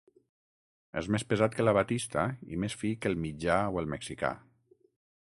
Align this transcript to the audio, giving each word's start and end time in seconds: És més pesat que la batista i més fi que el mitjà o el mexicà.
És 1.01 1.09
més 1.15 1.25
pesat 1.33 1.59
que 1.59 1.67
la 1.67 1.75
batista 1.79 2.25
i 2.57 2.61
més 2.65 2.79
fi 2.85 2.93
que 3.03 3.13
el 3.13 3.23
mitjà 3.29 3.63
o 3.77 3.81
el 3.83 3.95
mexicà. 3.97 4.37